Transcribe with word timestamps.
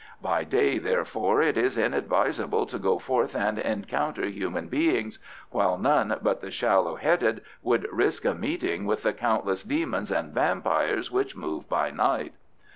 By 0.19 0.43
day, 0.45 0.79
therefore, 0.79 1.43
it 1.43 1.55
is 1.59 1.77
inadvisable 1.77 2.65
to 2.65 2.79
go 2.79 2.97
forth 2.97 3.35
and 3.35 3.59
encounter 3.59 4.25
human 4.25 4.67
beings, 4.67 5.19
while 5.51 5.77
none 5.77 6.17
but 6.23 6.41
the 6.41 6.49
shallow 6.49 6.95
headed 6.95 7.41
would 7.61 7.87
risk 7.91 8.25
a 8.25 8.33
meeting 8.33 8.85
with 8.85 9.03
the 9.03 9.13
countless 9.13 9.61
demons 9.63 10.09
and 10.09 10.33
vampires 10.33 11.11
which 11.11 11.35
move 11.35 11.69
by 11.69 11.91
night. 11.91 12.33